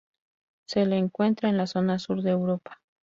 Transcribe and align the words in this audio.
Se 0.65 0.83
la 0.87 0.95
encuentra 0.97 1.49
en 1.49 1.57
la 1.57 1.67
zona 1.67 1.99
sur 1.99 2.23
de 2.23 2.31
Europa. 2.31 2.81